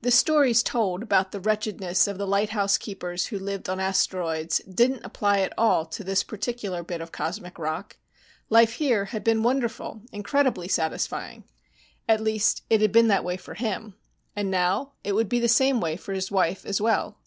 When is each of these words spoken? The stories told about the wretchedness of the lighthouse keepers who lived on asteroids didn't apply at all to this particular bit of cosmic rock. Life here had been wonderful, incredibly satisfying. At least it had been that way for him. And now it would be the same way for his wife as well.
The 0.00 0.10
stories 0.10 0.62
told 0.62 1.02
about 1.02 1.32
the 1.32 1.38
wretchedness 1.38 2.06
of 2.08 2.16
the 2.16 2.26
lighthouse 2.26 2.78
keepers 2.78 3.26
who 3.26 3.38
lived 3.38 3.68
on 3.68 3.78
asteroids 3.78 4.62
didn't 4.66 5.04
apply 5.04 5.40
at 5.40 5.52
all 5.58 5.84
to 5.84 6.02
this 6.02 6.22
particular 6.22 6.82
bit 6.82 7.02
of 7.02 7.12
cosmic 7.12 7.58
rock. 7.58 7.98
Life 8.48 8.76
here 8.76 9.04
had 9.12 9.22
been 9.22 9.42
wonderful, 9.42 10.00
incredibly 10.12 10.68
satisfying. 10.68 11.44
At 12.08 12.22
least 12.22 12.62
it 12.70 12.80
had 12.80 12.90
been 12.90 13.08
that 13.08 13.22
way 13.22 13.36
for 13.36 13.52
him. 13.52 13.96
And 14.34 14.50
now 14.50 14.92
it 15.04 15.12
would 15.12 15.28
be 15.28 15.40
the 15.40 15.46
same 15.46 15.78
way 15.78 15.98
for 15.98 16.14
his 16.14 16.30
wife 16.30 16.64
as 16.64 16.80
well. 16.80 17.18